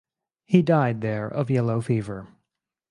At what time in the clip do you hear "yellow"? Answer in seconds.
1.51-1.79